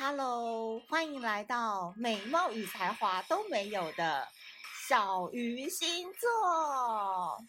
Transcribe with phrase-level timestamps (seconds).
[0.00, 4.28] Hello，欢迎来到美貌与才华都没有的
[4.86, 7.44] 小鱼星座。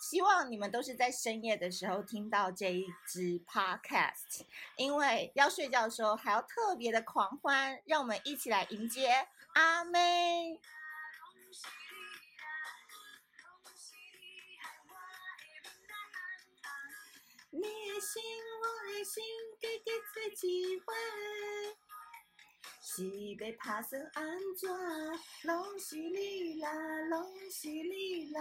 [0.00, 4.44] 希望你们都是在深夜的时候听到这一支 Podcast，
[4.76, 10.60] 因为要睡觉的时候还要特别的狂欢，让我们一起来迎接阿妹。
[18.00, 18.22] 心，
[18.62, 19.24] 我的心，
[19.60, 20.94] 给给次机会，
[22.80, 24.70] 是要打算安怎？
[25.44, 26.70] 拢是你啦，
[27.10, 28.40] 拢是你啦，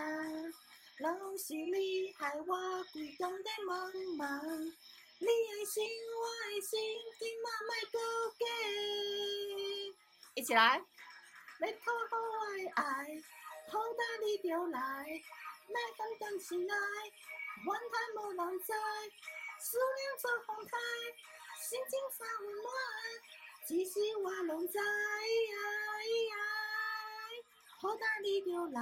[0.99, 4.23] 拢是你害我规天在茫茫。
[5.19, 6.21] 你的心，我
[6.53, 6.79] 的心，
[7.17, 7.97] 今晚莫搁
[8.37, 8.45] 假。
[10.35, 10.79] 一起来，
[11.61, 12.83] 要讨好我的爱，
[13.71, 14.79] 好大你就来，
[15.67, 16.75] 莫等等起来。
[17.65, 18.71] 温台无人知，
[19.59, 20.71] 思念做风台，
[21.59, 22.65] 心情再温暖，
[23.65, 24.77] 只是我拢知，
[27.79, 28.81] 好大你就来。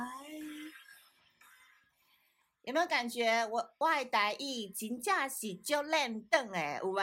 [2.61, 6.79] 有没有感觉我我的台语真正是足练转诶？
[6.81, 6.99] 有无？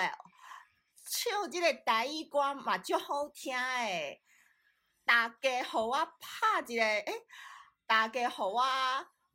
[1.05, 4.23] 唱这个台语歌嘛，足好听诶。
[5.05, 7.27] 大家和我拍一个，诶，
[7.87, 8.63] 大家和我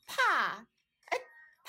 [0.05, 0.67] 拍。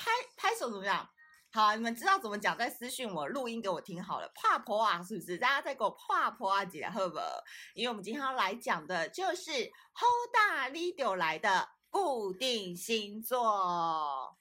[0.01, 1.11] 拍拍手怎么样？
[1.59, 2.57] 好，你们知道怎么讲？
[2.57, 4.31] 再私讯我录音给我听好了。
[4.33, 5.37] 怕婆啊，是不是？
[5.39, 7.19] 大家再给我怕婆啊姐，好不？
[7.75, 14.38] 因为我们今天要来讲的就是 Holda Leo 来的固定星座。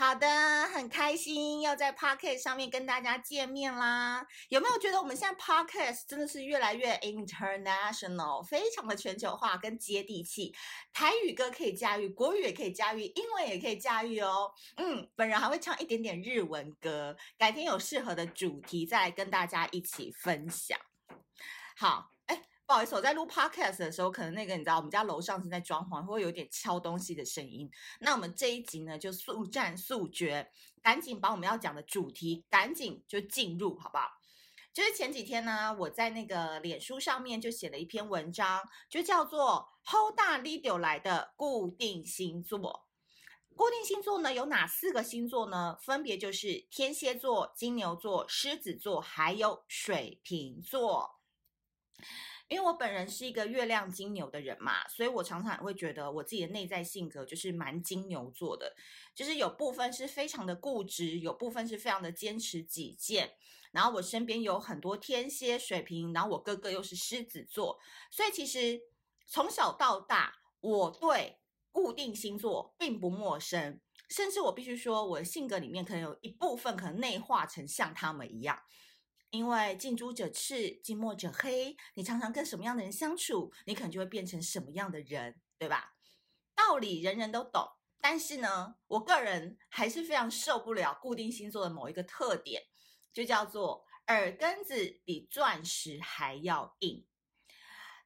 [0.00, 0.26] 好的，
[0.72, 4.26] 很开心要在 Podcast 上面跟大家见面啦。
[4.48, 10.54] 有没有觉得我们现在 Podcast 真的是越来越 international，非常的全球化跟接地气？
[10.94, 14.50] 台语歌可以驾驭，国语也可以驾驭，英文也可以驾驭哦。
[14.78, 20.78] 嗯，本人还会唱一点点日文歌，改天有适合的主题再来跟大家一起分享。
[21.76, 22.12] 好。
[22.70, 27.68] 不好意思，我在录 podcast 的时候，可能那个你知道，我们家楼上正在装潢，会有点敲东西的声音。
[27.98, 30.48] 那我们这一集呢，就速战速决，
[30.80, 34.08] 赶紧把我们要讲的主题赶紧就进入，好不好？
[34.72, 42.86] 就是前几天呢，我在那个脸书上面就写了一篇文章，就叫做“Hold 大你就来的固定星座”。
[43.56, 45.76] 固定星座呢有哪四个星座呢？
[45.82, 51.16] 分别就是天蝎座、金牛座、狮子座，还有水瓶座。
[52.50, 58.74] 因为我本人是一个月亮金牛的人嘛，所以我常常会觉得我自己的内在性格就是蛮金牛座的，
[59.14, 63.34] 就是有部分是非常的固执，有部分是非常的坚持己见。
[63.70, 67.78] 然后我身边有很多天蝎、水瓶，然后我哥哥又是狮子座，
[68.10, 68.80] 所以其实
[69.28, 71.38] 从小到大，我对
[71.70, 78.60] 固定星座并不陌生，甚至我必须说，我的性格里面可能有一部分可能内化成像他们一样。
[79.30, 81.76] 因为近朱者赤，近墨者黑。
[81.94, 85.94] 你常常跟什么样的人相处，你可能就会变成什么样的人，对吧？
[86.54, 87.66] 道理人人都懂，
[88.00, 92.64] 但是呢，我个人还是非常受不了固定星座的某一个特点，
[93.12, 97.06] 就叫做耳根子比钻石还要硬。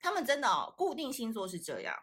[0.01, 1.99] 他们真的哦，固定星座是这样，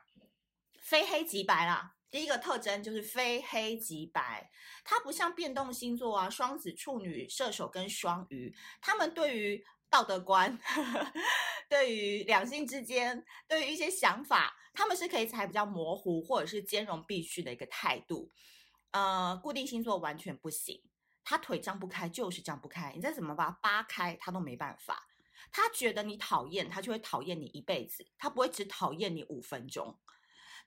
[0.79, 1.95] 非黑即白啦。
[2.11, 4.51] 第一个特征就是非黑即白，
[4.83, 11.13] 它不像变动星座啊，双子、处女、射手跟双鱼，他们对于道德观、呵 呵
[11.69, 18.29] 对于两性之间、对于一些想法，他们是可以采比较模糊或者是兼容并蓄的一个态度。
[18.91, 20.83] 呃，固定星座完全不行，
[21.23, 25.07] 他腿张不开就是张不开，你再怎么把它扒开，他都没办法。
[25.53, 29.97] 他觉得你讨厌，他就会讨厌你一辈子，他不会只讨厌你五分钟。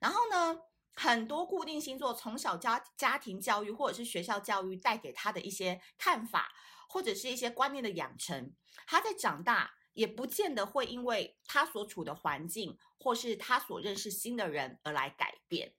[0.01, 0.59] 然后呢，
[0.97, 6.53] 很多固定星座从小家家庭教育或者是学校教育带给他的一些看法，
[6.89, 8.55] 或者是一些观念的养成，
[8.87, 15.75] 他在长大也不见得会因为他所处的环境或是他所认识新的人而来改变。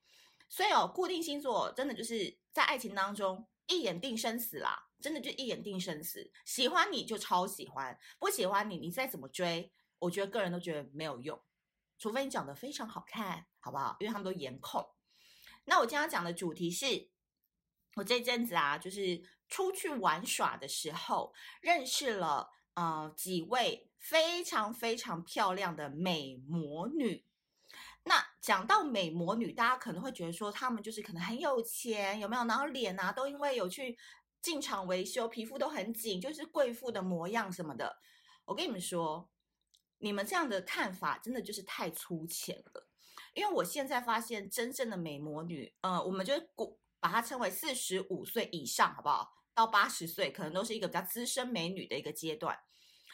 [0.48, 6.32] 所以哦，固定星座真的就是在爱情当中一眼定生死啦，真的就一眼定生死。
[6.46, 11.42] 喜欢你就超喜欢，不喜欢你，你再怎么追，我觉得个人都觉得没有用，
[11.98, 13.98] 除非你长得非常好看，好不好？
[14.00, 14.88] 因为他们都颜控。
[15.66, 17.10] 那我今天要讲的主题是，
[17.96, 27.26] 我这阵子啊，就是出去玩耍的时候，认识了呃几位非常非常漂亮的美魔女。
[28.04, 32.46] 那讲到美魔女，大家可能会觉得说，她们就是可能很有钱，有没有？
[32.46, 33.98] 然后脸啊，都因为有去
[34.42, 37.98] 进厂维修，皮肤都很紧，就是贵妇的模样什么的。
[38.46, 39.28] 我跟你们说，
[39.98, 42.88] 你们这样的看法真的就是太粗浅了。
[43.36, 49.32] 因为我现在发现，真正的美魔女，呃，我们就是古把它称为四十五岁以上，好不好？
[49.54, 52.58] 到八十岁，可能都是一个比较资深美女的一个阶段。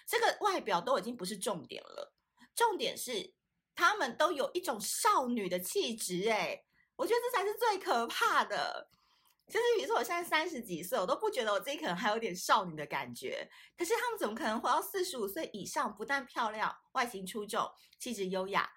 [0.08, 2.14] 这个外表都已经不是重点了，
[2.56, 3.34] 重点是
[3.76, 6.30] 她们都有一种少女的气质。
[6.30, 6.64] 哎，
[6.96, 8.90] 我觉得这才是最可怕的。
[9.48, 13.50] 就是比如说，我现在三十几岁，我都不觉得我自己可能还有点少女的感觉。
[13.78, 15.94] 可是他们怎么可能活到四十五岁以上？
[15.94, 17.70] 不但漂亮、外形出众、
[18.00, 18.72] 气质优雅，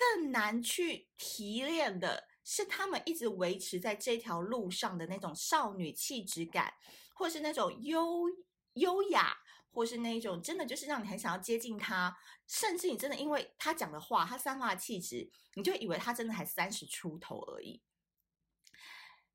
[0.00, 6.72] 更难去提炼的是他们一直维持在这条路上的那种少女气质感，
[7.14, 8.24] 或是那种优
[8.72, 9.36] 优雅，
[9.70, 12.16] 或是那一种真的就是让你很想要接近他，
[12.46, 17.82] 甚至你真的因为他讲的话，他散发的气质，你就以为他真的还三十出头而已。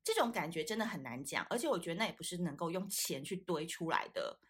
[0.02, 4.40] 这种感觉真的很难讲，而且我觉得那也不是能够用钱去堆出来的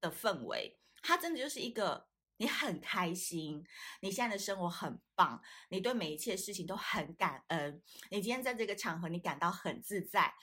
[0.00, 0.76] 的氛围。
[1.00, 2.07] 它真的就是一个
[2.38, 3.64] 你很开心，
[4.00, 10.34] 你现在的生活很棒，你对每一切事情都很感恩，你今天在这个场合你感到很自在，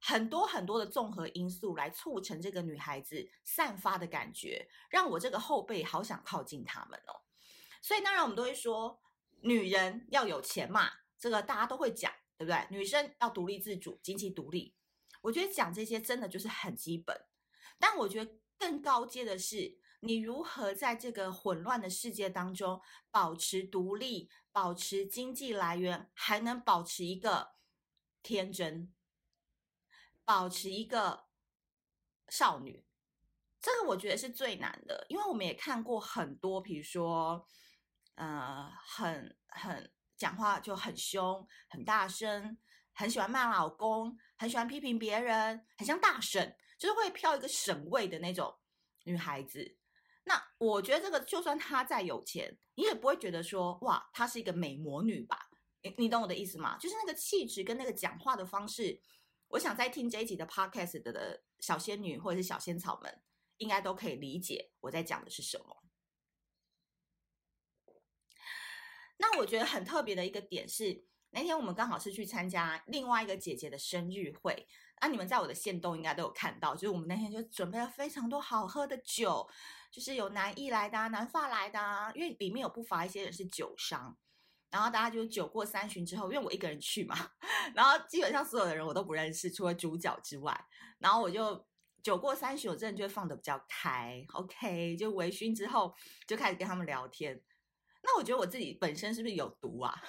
[0.00, 7.22] 很多很多的综合因素来促成这个女孩子散发的感觉，让我这个后辈好想靠近他们哦。
[7.80, 9.00] 所以当然我们都会说，
[9.40, 12.12] 女人要有钱嘛，这个大家都会讲。
[12.36, 12.66] 对不对？
[12.68, 14.74] 女生要独立自主，经济独立。
[15.20, 17.16] 我觉得讲这些真的就是很基本，
[17.78, 22.80] 但我觉得更高阶的是，你如何在这个混乱的世界当中
[23.10, 27.54] 保持独立，保持经济来源，还能保持一个
[28.22, 28.92] 天真，
[30.24, 31.24] 保持一个
[32.28, 32.84] 少女。
[33.60, 37.46] 这个我觉得是最难的，因为我们也看过很多，比如说，
[38.14, 39.90] 呃，很很。
[40.16, 42.56] 讲话就很凶、很大声，
[42.92, 48.56] 很喜欢骂老公，很喜欢批评别人，很像大婶，就是会飘一个省位的那种
[49.02, 49.76] 女孩子。
[50.24, 55.38] 那我觉得这个，就算她再有钱，你也不会觉得说哇，她是一个美魔女吧？
[55.82, 56.78] 你你懂我的意思吗？
[56.78, 59.00] 就是那个气质跟那个讲话的方式，
[59.48, 63.22] 我想在听这一集的 podcast 的小仙女或者是小仙草们，
[63.58, 65.84] 应该都可以理解我在讲的是什么。
[69.18, 74.66] 那我觉得很特别的一个点是，那天我们刚好是去参加另外一个姐姐的生日会，
[75.00, 79.48] 那你们在我的线动应该都有看到，就是我们那天就准备了非常多好喝的酒，
[79.94, 84.18] 就是有南艺来的啊，南法来的啊，因为里面有不乏一些人是酒商，
[84.68, 87.16] 然后大家就酒过三巡之后，因为我一个人去嘛，
[87.76, 90.66] 然后基本上所有的人我都不认识，除了主角之外，
[90.98, 91.64] 然后我就
[92.02, 95.94] 酒过三巡，我真的就会放得比较开，OK，就微醺之后
[96.26, 97.40] 就开始跟他们聊天。
[98.02, 99.94] 那我觉得我自己本身是不是有毒啊？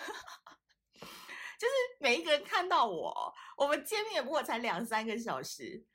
[1.59, 5.85] 就是每一个人看到我，我们见面也不过才两三个小时，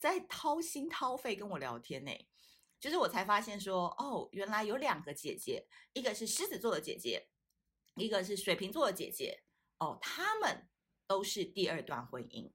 [0.00, 2.10] 在掏心掏肺跟我聊天呢。
[2.80, 7.28] 就是我才发现说，哦，原来有两个姐姐，一个是狮子座的姐姐，
[7.96, 9.42] 一个是水瓶座的姐姐。
[9.78, 10.68] 哦，她们
[11.06, 12.52] 都是第二段婚姻。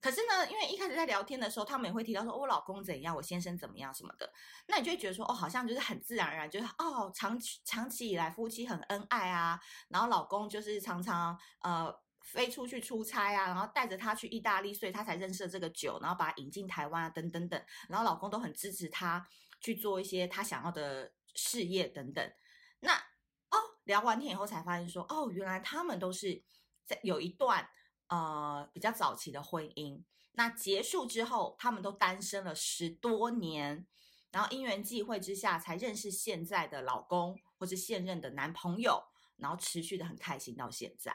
[0.00, 4.32] 可是呢，因为一开始在聊天的时候，他们也会提到说，我老公怎样，我先生怎么样什么的，
[4.66, 11.94] 那你就会觉得说，哦，好像就是很自然而然，就是哦，长长期以来夫妻很恩爱啊，然后老公就是常常呃
[12.32, 19.26] 飞出去出差啊，然后带着他去意大利，所以他才认识了这个酒，然后把他引进台湾啊，等等等，然后老公都很支持他
[19.60, 22.32] 去做一些他想要的事业等等。
[22.80, 26.42] 那哦，聊完天以后才发现说，哦，原来他们都是
[26.84, 27.68] 在有一段。
[28.12, 33.86] 呃，比较早期的婚姻，那结束之后，他们都单身了十多年，
[34.32, 39.04] 然后因缘际会之下，才认识现在的老公或是现任的男朋友，
[39.36, 41.14] 然后持续的很开心到现在。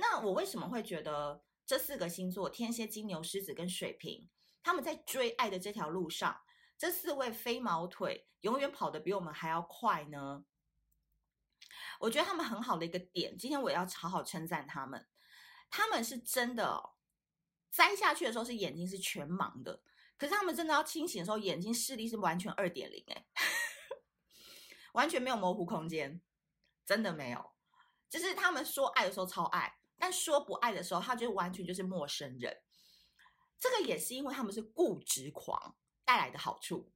[0.00, 4.28] 那我为什么会觉得这四个星座——天蝎、金牛、狮子跟水瓶，
[4.62, 6.40] 他们在追爱的这条路上，
[6.78, 10.44] 这四位飞毛腿永远跑得比我们还要快呢？
[12.00, 15.06] 我觉得他们很好的一个点，今天我要好好称赞他们。
[15.70, 16.94] 他们是真的哦，
[17.70, 19.82] 栽下去的时候是眼睛是全盲的，
[20.16, 23.26] 可是他们真的要清醒的时候，眼睛视力是完全二点零哎，
[24.94, 26.22] 完全没有模糊空间，
[26.86, 27.52] 真的没有。
[28.08, 32.62] 就是他们说爱的时候超爱，但说不爱的时候，他就完全就是陌生人。
[33.60, 36.90] 这个也是因为他们是固执狂带来的好处，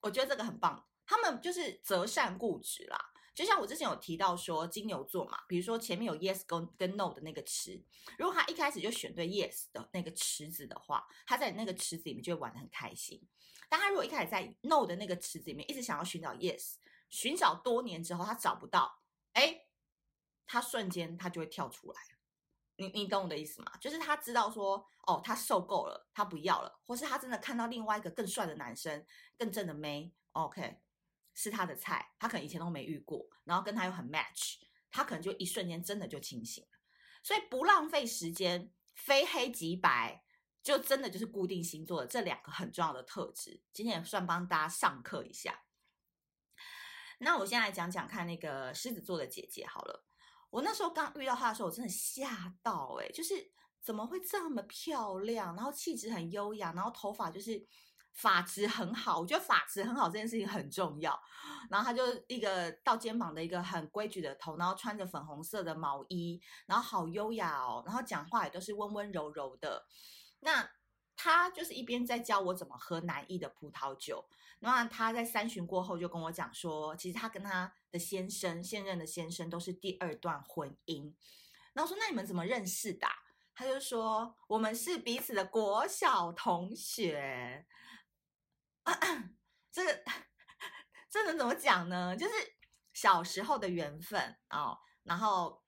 [0.00, 0.88] 我觉得这个很棒。
[1.06, 3.12] 他们就是择善固执啦。
[3.34, 7.82] 就像我之前有提到说，金牛座嘛，比如说前面有 yes 跟跟 no 的那个词，
[8.18, 13.26] 如果他一开始就选对 yes 的那个池子的话，他在那个池子里面就会玩得很开心。
[13.70, 16.74] 但他如果一开始在 no 的那个池子里面一直想要寻找 yes，
[17.08, 19.00] 寻找多年之后他找不到，
[19.32, 19.64] 哎，
[20.46, 22.00] 他瞬间他就会跳出来。
[22.76, 23.72] 你你懂我的意思吗？
[23.80, 29.06] 就是他知道说，哦，他受够了，他不要了，或是他真的看到另外一个更帅的男生，
[29.36, 30.80] 更正的妹，OK。
[31.34, 34.58] 是他的菜，他可能以前都没遇过，然后跟他又很 match，
[34.90, 36.78] 他可能就一瞬间真的就清醒了。
[37.22, 40.22] 所以不浪费时间，非黑即白，
[40.62, 43.62] 就真的就是固定星座的这两个很重要的特质。
[43.72, 45.62] 今天也算帮大家上课一下。
[47.20, 50.04] 那我先来讲讲看那个狮子座的姐姐好了。
[50.52, 53.34] 我那时候刚遇到她的时候，我真的吓到哎、就是
[53.82, 57.66] 怎么会这么漂亮，然后气质很优雅，然后头发就是。
[58.14, 61.18] 发质很好，我觉得发质很好这件事情很重要。
[61.70, 67.82] 然后他就一个到肩膀的一个很规矩的头，然后穿着粉红色的毛衣，然后好优雅哦。
[67.86, 69.86] 然后讲话也都是温温柔柔的。
[70.40, 70.70] 那
[71.16, 74.22] 他就是一边在教我怎么喝南义的葡萄酒。
[74.64, 81.12] 那他在三巡过后就跟我讲说，其实他跟他的先生，现任的先生都是第二段婚姻。
[81.72, 83.06] 然后说，那你们怎么认识的？
[83.54, 87.66] 他就说我们是彼此的国小同学。
[89.72, 90.04] 这个
[91.10, 92.16] 这能怎么讲呢？
[92.16, 92.32] 就是
[92.92, 95.60] 小时候的缘分哦，然后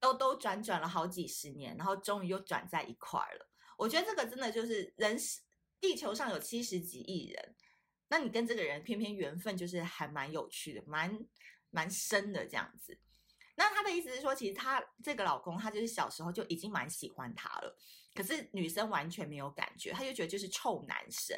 [0.00, 3.48] 兜兜转转了好几十年，然后终于又转在一块儿了。
[3.76, 5.16] 我觉得这个真的就是人，
[5.80, 7.54] 地球上有七十几亿人，
[8.10, 11.18] 那你跟这个人偏偏缘分就是还蛮有趣的，蛮
[11.70, 12.98] 蛮深的这样子。
[13.54, 17.76] 那他的意思是说，其实他这个老公，他就是小时候就已经蛮喜欢他了，
[18.14, 21.36] 可是女生完全没有感觉，他就觉得就是臭男生，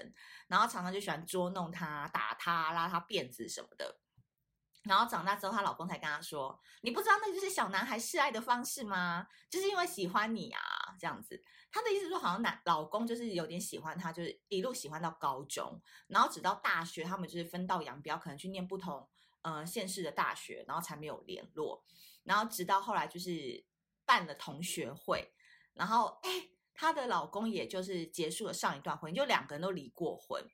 [0.49, 4.02] 然后常常就喜欢捉弄他、打他、拉他辫子什么的。
[4.85, 9.27] 然后长大之后，她老公才跟她说：“你不知道那就是小男孩示爱的方式吗？
[9.49, 10.61] 就是因为喜欢你啊，
[10.99, 19.09] 这样子。”她的意思说，好像男老公就是有点喜欢她，就是一路喜欢到高中，然后直到大学，他们就是分道扬镳，可能去念不同
[19.43, 21.85] 呃县市的大学，然后才没有联络。
[22.25, 23.65] 然后直到后来就是
[24.05, 25.33] 办了同学会，
[25.75, 30.45] 然后哎，她的老公也就是结束了上一段婚姻，就两个人都离过婚，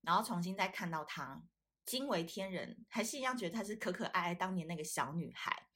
[0.00, 1.42] 然后重新再看到她，
[1.84, 5.68] 惊为天人，还是一样觉得她是可可爱爱当年那个小女孩，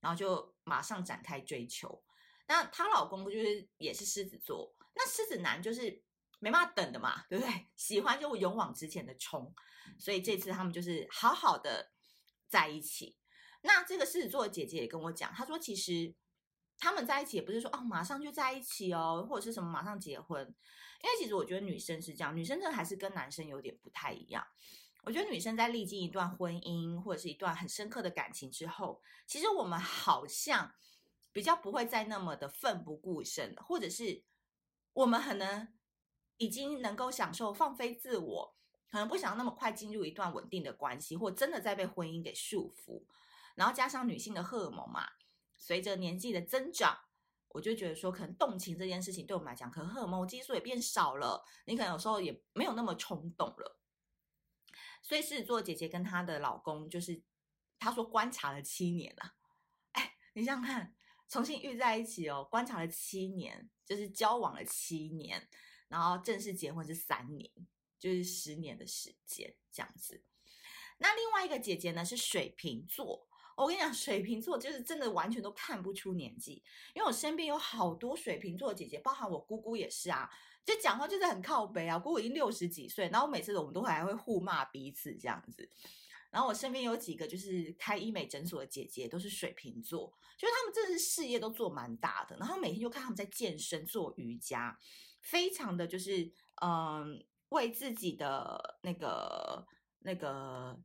[0.00, 2.02] 然后就马上展开追求。
[2.46, 6.02] 那她老公就是也是狮子座，那狮子男就是
[6.38, 7.66] 没办法等的嘛，对不对？
[7.76, 9.54] 喜欢就勇往直前的冲，
[9.98, 11.90] 所以这次他们就是好好的
[12.46, 13.16] 在一起。
[13.62, 16.14] 那这个狮子座的姐姐也跟我讲，她说其实
[16.78, 20.42] 他们在一起也不是说哦马上就在一起哦，或者是什么马上结婚，
[21.02, 24.46] 因为其实我觉得女生是这样，女生真的还是跟男生有点不太一样。
[25.08, 30.74] 我觉得女生在历经一段婚姻或者是一段很深刻的感情之后，其实我们好像
[31.32, 34.22] 比较不会再那么的奋不顾身，或者是
[34.92, 35.66] 我们可能
[36.36, 38.54] 已经能够享受放飞自我，
[38.90, 43.02] 可能不想那么快进入一段稳定的关系，或真的在被婚姻给束缚。
[43.54, 45.08] 然后加上女性的荷尔蒙嘛，
[45.56, 46.94] 随着年纪的增长，
[47.48, 53.76] 我就觉得说，可能动情这件事情对我们来讲，可能荷尔蒙激素也变少了，你可能有时候也没有那么冲动了。
[55.02, 57.22] 所以狮子座姐姐跟她的老公，就是
[57.78, 59.34] 她说观察了七年了，
[59.92, 60.94] 哎，你想想看，
[61.28, 65.48] 重新遇在一起哦，观察了七年，就是交往了七年，
[65.88, 67.50] 然后正式结婚是三年，
[67.98, 70.22] 就是十年的时间这样子。
[70.98, 73.28] 那另外一个姐姐呢，是水瓶座。
[73.56, 76.62] 我跟你讲，水瓶座就是真的完全都看不出年纪，
[76.94, 80.30] 因为我身边有好多水瓶座姐姐，包含我姑姑也是啊，
[80.64, 81.98] 就讲话就是很靠北啊。
[81.98, 85.70] 姑姑已经六十几岁，然后每次我们都还会互骂彼此这样子。
[86.30, 94.78] 然后我身边有几个就是开医美诊所的姐姐，都是水瓶座，就是他们真的是事业都做蛮大的，然后每天就看他们在健身、做瑜伽，
[95.22, 99.66] 非常的就是嗯，为自己的那个
[100.00, 100.78] 那个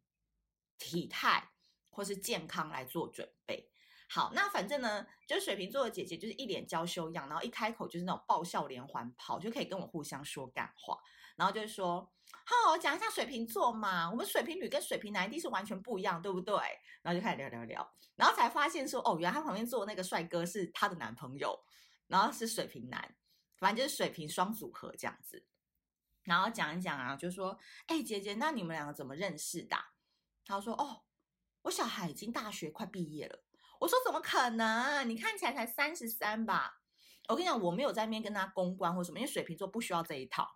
[0.78, 1.50] 体态。
[1.96, 3.70] 或是健康来做准备。
[4.10, 10.96] 好，那反正呢，就是水瓶座的姐姐就是一脸娇羞样，然后一开口就是那种爆笑连环炮，就可以跟我互相说干话。
[11.36, 12.08] 然后就是说，
[12.46, 16.56] 好，我讲一下水瓶座嘛，我们水瓶女跟水瓶男一定是完全不一样，对不对？
[17.02, 21.60] 然后就开始聊聊聊，然后才发现说，哦，原来他旁边坐的那个帅哥是他的男朋友，
[22.06, 23.16] 然后是水瓶男，
[23.58, 25.44] 反正就是水瓶双组合这样子。
[26.22, 29.76] 然后讲一讲啊，就说，哎，姐姐，那你们两个怎么认识的？
[30.46, 31.02] 他说，哦。
[31.64, 33.43] 我小孩已经大学快毕业了，
[33.84, 35.04] 我说怎么可能？
[35.10, 36.80] 你看起来才三十三吧？
[37.28, 40.50] 我跟你讲，我没有在那边跟他公关或什么，因为水瓶座不需要这一套。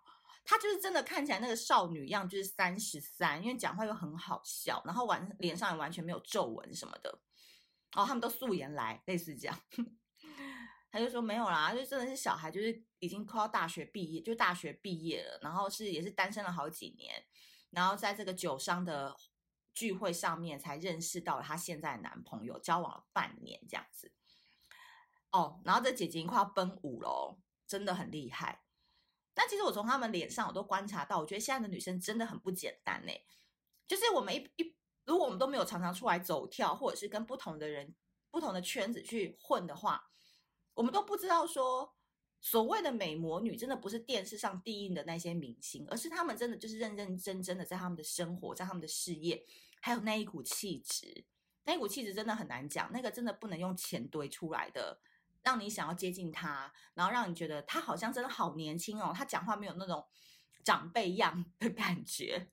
[0.46, 7.20] 他就是真的看起来那个少女样，就是三十三，因为讲话又很好笑，然后完脸上也完全没有皱纹什么的。
[7.92, 9.60] 哦，他们都素颜来，类似这样。
[10.90, 17.22] 他就说没有啦，就真的是小孩，就是已经快要大学毕业，就大学毕业了，然后是也是单身了好几年，
[17.72, 19.14] 然后在这个酒商的。
[19.78, 24.10] 聚会上面才认识到了她现在的男朋友，交往了半年这样子。
[25.30, 28.64] 哦，然后这姐姐已经快要奔五了，真的很厉害。
[29.36, 33.12] 那其实我从他们脸上我都观察到，我觉得现在的女生真的很不简单呢。
[33.86, 37.94] 就是我们一一，如果我们都没有常常出来走跳，或者是跟不同的人、
[38.32, 40.10] 不同的圈子去混的话，
[40.74, 41.94] 我们都不知道说
[42.40, 49.44] 所谓的美魔女，真的不是电视上第一的那些明星，而是他们真的就是认认真真的在他们的生活，在他们的事业，
[49.80, 51.24] 还有那一股气质，
[51.64, 55.00] 那一股气质真的很难讲，那个真的不能用钱堆出来的，
[55.42, 60.06] 让你想要接近他，然后让你觉得他好像真的好年轻哦，他讲话没有那种
[60.64, 62.48] 长辈样 的感觉。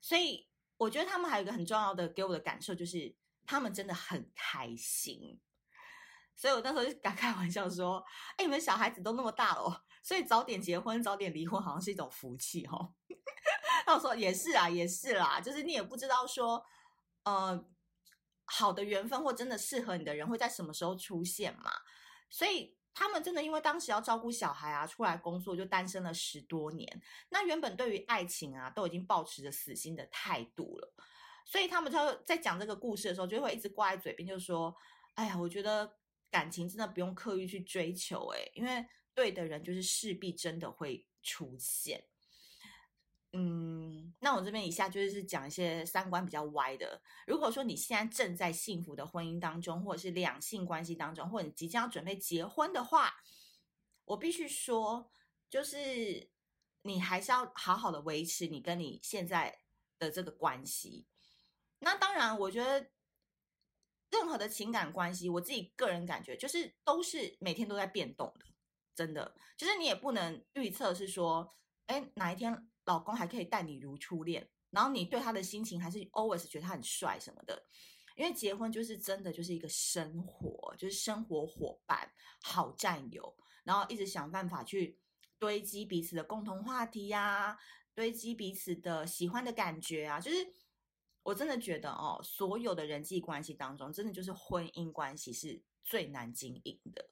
[0.00, 5.40] 所以我觉得他们还有一个很重要的给我的感受，就是他们真的很开心。
[6.34, 8.02] 所以我那时候就敢开玩笑说
[8.38, 12.94] ：“哎，你们小孩子都那么大了，所以早点结婚、早点离婚，好像是一种福气哦。”
[13.84, 16.64] 他说也是啊，也是啦，就是你也不知道说，
[17.24, 17.64] 呃，
[18.44, 21.70] 好的缘分或真的适合你的人会在什么时候出现嘛。
[22.28, 27.02] 所以他们真的因为当时要照顾小孩啊，出来工作就单身了十多年。
[27.30, 30.94] 那原本对于爱情啊，都已经抱持着死心的态度了。
[31.44, 34.74] 所以他们就在讲这个故事的时候，就会一直挂在嘴边，就说
[35.14, 35.96] ：“哎呀，我觉得。”
[36.30, 42.04] 感情真的不用刻意去追求，诶，因为对的人就是势必真的会出现。
[43.32, 47.00] 嗯，那我这边以下就是讲一些三观比较歪的。
[47.26, 53.14] 如果说你现在正在幸福的婚姻当中，或者是两性关系当中，或者你即将要准备结婚的话，
[54.04, 55.10] 我必须说，
[55.48, 56.30] 就是
[56.82, 59.60] 你还是要好好的维持你跟你现在
[59.98, 61.06] 的这个关系。
[61.78, 62.90] 那当然，我觉得。
[64.12, 68.46] 任何的情感关系，我自己个人感觉就是都是每天都在变动的，
[68.92, 71.48] 真的，就是你也不能预测是说，
[71.86, 77.64] 哎，哪一天老公还可以待你如初恋，然后你对他的心情还是 always 觉得他很帅什么的，
[78.16, 82.10] 因为结婚就是真的就是一个生活，就是生活伙伴、
[82.42, 84.98] 好战友，然后一直想办法去
[85.38, 87.56] 堆积彼此的共同话题呀，
[87.94, 90.52] 堆积彼此的喜欢的感觉啊，就是。
[91.22, 97.10] 我真的觉得哦，所有的人际关系当中，真的就是婚姻关系是最难经营的。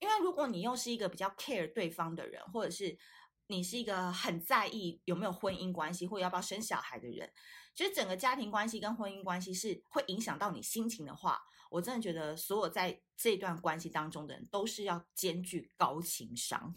[0.00, 2.98] 因为如果你又是一个比较 care 对方的人，或者是
[3.46, 7.32] 你是一个很在意有没有婚姻关系或者要不要生小孩的人，
[7.74, 16.74] 其实整个家庭关系跟婚姻关系是会影响到你心情的话，我真的觉得所有在这段关系当中的人都是要兼具高情商，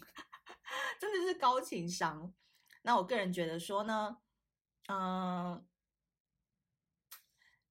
[1.00, 2.34] 真的是高情商。
[2.82, 4.18] 那我个人觉得说呢。
[4.88, 5.66] 嗯，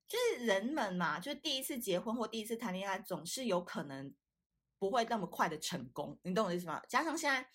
[0.06, 4.14] 就是人们嘛，就第一次结婚或第一次谈恋爱，总是有可能
[4.78, 6.82] 不会那么快的成功，你懂我的意思吗？
[6.90, 7.50] 加上现在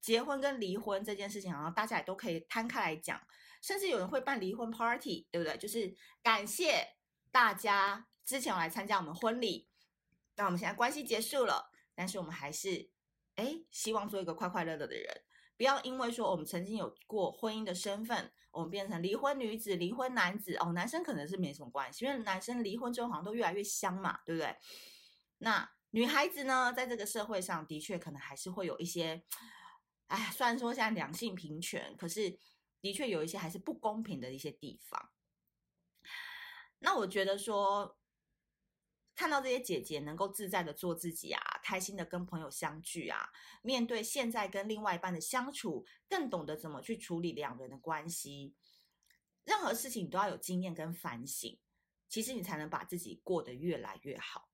[0.00, 3.20] 结婚跟离婚这件事情，好像大家也都可以摊开来讲，
[3.62, 5.56] 甚至有人会办离婚 party，对不对？
[5.56, 6.96] 就是感谢
[7.30, 9.68] 大家之前来参加我们婚礼，
[10.36, 12.90] 那我们现在关系结束了，但是我们还是
[13.36, 15.22] 哎，希望做一个快快乐乐的人。
[15.56, 20.72] 不要因为说我们曾经有过婚姻的身份，我们变成离婚女子、离婚男子哦。
[20.72, 24.56] 男生可能是没什么关系，因为男生离婚之后好像都越来越香嘛，对不对？
[25.36, 29.22] 那女孩子呢，在这个社会上的确可能还是会有一些，
[30.10, 32.38] 哎，虽然说现在两性平权，可是
[32.80, 35.10] 的确有一些还是不公平的一些地方。
[36.80, 37.96] 那我觉得说。
[39.16, 43.28] 看到这些姐姐能够自在的做自己啊，开心的跟朋友相聚啊，
[43.60, 48.54] 面对现在跟另外一半的相处，更懂得怎么去处理两人的关系。
[49.44, 51.58] 任何事情都要有经验跟反省，
[52.08, 54.48] 其实你才能把自己过得越来越好。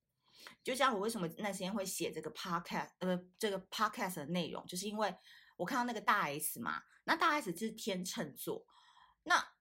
[0.64, 5.14] 就像我为什么那时间会写这个 podcast，呃，这个 podcast 的内容，就是因为
[5.56, 8.66] 我看到那个大 S 嘛，那大 S 就是天秤座，
[9.24, 9.52] 那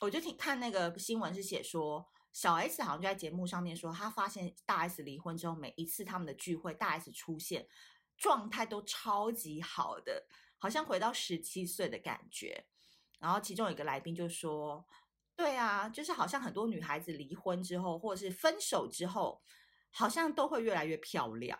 [0.00, 2.10] 我就听看那个新闻是写说。
[2.32, 7.68] 小 S 好像就在节目上面说，她发现大 S 离婚之后，每一次他们的聚会，大 S 出现，
[8.16, 10.26] 状态都超级好的，
[10.58, 12.66] 好像回到十七岁的感觉。
[13.20, 14.84] 然后其中有一个来宾就说
[15.36, 19.40] ：“对啊，就是好像很多女孩子离婚之后，或者是分手之后，
[19.92, 21.56] 好像都会越来越漂亮。”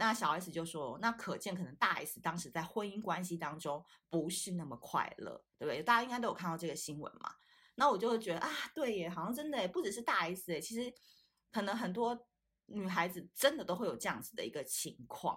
[0.00, 5.82] 那小 S 就说：“那可见可能大 S 当时在婚姻关系当中不是那么快乐，对不对？
[5.82, 7.34] 大家应该都有看到这个新闻嘛。”
[7.74, 10.94] 那我就会觉得啊，对耶，好像真的耶，不只是大 S 诶，其实
[11.50, 12.28] 可能很多
[12.66, 15.36] 女孩子真的都会有这样子的一个情况。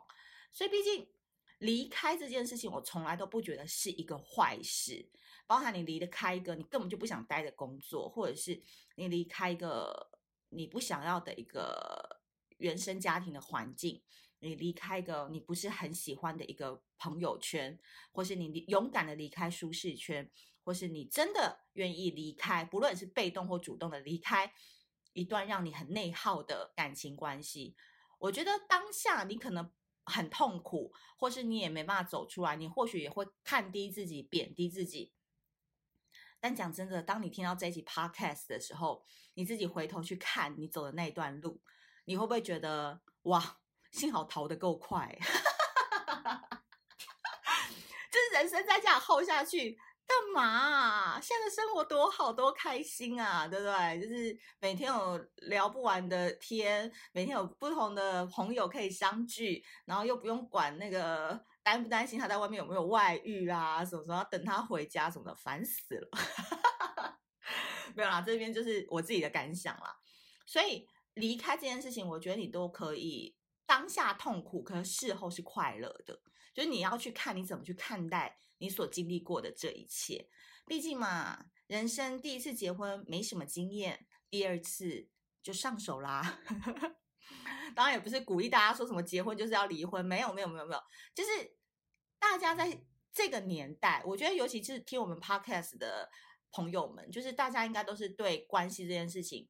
[0.51, 1.09] 所以毕竟
[1.57, 5.09] 离开这件事情，我从来都不觉得是一个坏事。
[5.47, 8.61] 包含你离得开一个你根本就不想待的工作，或者是
[8.95, 10.11] 你离开一个
[10.49, 12.21] 你不想要的一个
[12.57, 14.01] 原生家庭的环境，
[14.41, 17.79] 你离开一个你不是很喜欢的一个朋友圈，
[18.11, 20.29] 或是你勇敢的离开舒适圈。
[20.63, 24.53] 或是你真的愿意离开，不论是被动或主动的离开
[25.13, 27.75] 一段让你很内耗的感情关系，
[28.19, 29.71] 我觉得当下你可能
[30.05, 35.11] 很痛苦，或是你也没办法走出来，你或许也会看低自己、贬低自己。
[36.39, 41.59] 但讲真的，当你听到这一集 podcast 的时候，你自己回头去看你走的那一段路，
[42.05, 43.60] 你会不会觉得哇，
[43.91, 45.15] 幸好逃得够快，
[48.09, 49.77] 就是人生再这样耗下去。
[50.07, 51.19] 干嘛啊？
[51.21, 54.01] 现在的生活多好多开心啊，对不对？
[54.01, 66.09] 就是每天有聊不完的天，每天有不同的朋友可以相聚，然后又不用管那个担不担心他在外面有没有外遇啊，什么什么等他回家什么的，烦死了。
[67.95, 69.95] 没有啦，这边就是我自己的感想啦。
[70.45, 73.33] 所以离开这件事情，我觉得你都可以
[73.65, 76.21] 当下痛苦，可是事后是快乐的。
[76.53, 78.37] 就是你要去看你怎么去看待。
[78.63, 80.29] 你所经历过的这一切，
[80.67, 85.09] 毕竟嘛，人生第一次结婚没什么经验，第二次
[85.41, 86.39] 就上手啦。
[87.75, 90.81] 当然也不是鼓励大家说什么结婚就是要离婚，没有没有没有没有，
[91.15, 91.57] 就是
[92.19, 96.07] 大家在这个年代，我觉得尤其是听我们 podcast 的
[96.51, 99.49] 朋友们，就是大家应该都是对关系这件事情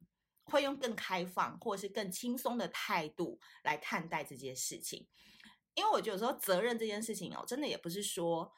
[0.52, 5.08] 会用更开放或者是更轻松的态度来看待这件事情，
[5.74, 8.54] 因为我觉得有时候责任这件事情哦，真的也不是说。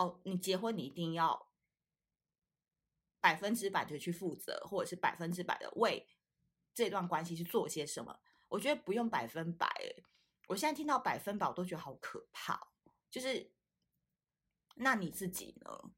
[0.00, 1.50] 哦，你结婚你一定要
[3.18, 6.06] 百分之百的去负责，或者是百分之百的为
[6.72, 8.20] 这段关系去做些什么？
[8.46, 9.68] 我觉得不用百分百。
[10.46, 12.68] 我现在听到百分百，我都觉得好可怕。
[13.10, 13.50] 就是，
[14.76, 15.90] 那你自己呢？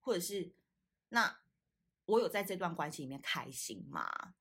[0.00, 0.54] 或者是，
[1.08, 1.40] 那
[2.04, 4.34] 我有在这段关系里面开心吗？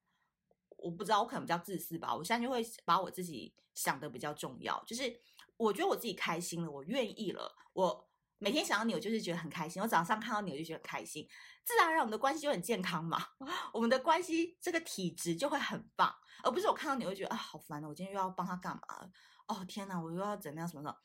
[0.81, 2.15] 我不知道，我可能比较自私吧。
[2.15, 4.83] 我现在就会把我自己想的比较重要。
[4.85, 5.21] 就是，
[5.57, 8.07] 我觉得我自己开心了，我愿意了，我。
[8.43, 9.79] 每天想到你，我就是觉得很开心。
[9.79, 11.29] 我早上看到你，我就觉得很开心，
[11.63, 13.23] 自然而然我们的关系就很健康嘛。
[13.71, 16.11] 我们的关系这个体质就会很棒，
[16.43, 18.81] 而不是我看到你会觉得啊好烦哦，我今天又要帮他干嘛？
[19.45, 20.97] 哦天哪，我又要怎样什么什么？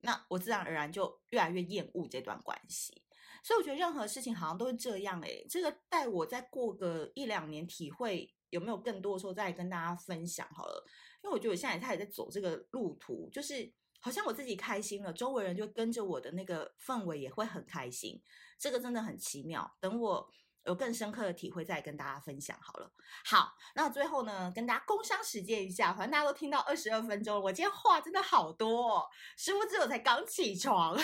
[0.00, 3.04] 那我自然而然就越来越厌恶这段关系。
[3.42, 5.46] 所以我觉得任何事情好像都是这样诶。
[5.46, 10.84] 这个待我再过个一两年，体会有没有更多的时候再跟大家分享好了。
[11.22, 13.72] 因为我觉得我现在他也在走这个路途，就是。
[14.00, 18.22] 好像我自己开心了，周围人就跟着我的那个氛围也会很开心，
[18.56, 19.68] 这个真的很奇妙。
[19.80, 20.30] 等我
[20.62, 22.92] 有更深刻的体会，再跟大家分享好了。
[23.24, 30.96] 好，那最后呢，跟大家工商时间一下，反正大家都听到二十二分钟，我今天话真的好多哦，殊不知我才刚起床。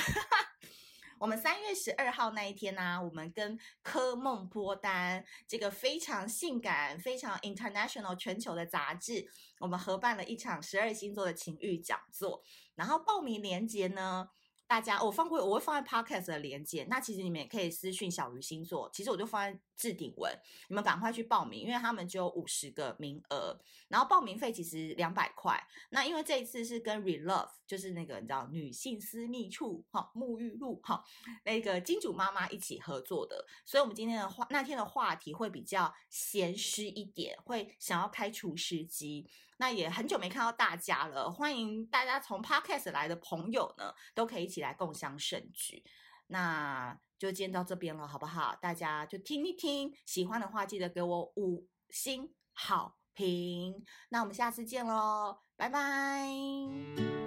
[1.18, 9.26] 我们三月十二号那一天呢、我们跟科梦波丹这个非常性感、非常 international 全球的杂志，
[9.58, 12.42] 我们合办了一场十二星座的情欲讲座，
[12.74, 14.28] 然后报名链接呢。
[14.66, 16.84] 大家，我放过，我会放在 podcast 的连接。
[16.88, 20.32] 那其实你们也可以私讯小鱼星座，其实我就放在置顶文，
[20.68, 23.58] 你们赶快去报名，因为他们只有五十个名额。
[23.88, 25.62] 然后报名费其实两百块。
[25.90, 31.04] 那因为这一次是跟 Relove，就是那个你知道女性私密处哈沐浴露哈
[31.44, 39.28] 那个金主妈妈一起合作的，所以我们今天的话那天的话题会比较咸湿一点，会想要开除湿机。
[39.56, 45.84] 那也很久没看到大家了，欢迎大家从 Podcast 来的朋友呢，都可以一起来共享盛举。
[46.28, 48.56] 那就今天到这边了，好不好？
[48.60, 53.84] 大家就听一听，喜欢的话记得给我五星好评。
[54.08, 57.23] 那我们下次见喽，拜拜。